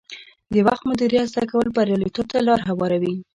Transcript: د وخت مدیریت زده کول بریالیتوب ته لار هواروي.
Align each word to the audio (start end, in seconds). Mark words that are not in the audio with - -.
د 0.53 0.55
وخت 0.67 0.83
مدیریت 0.89 1.27
زده 1.31 1.43
کول 1.51 1.67
بریالیتوب 1.75 2.25
ته 2.31 2.37
لار 2.47 2.59
هواروي. 2.69 3.15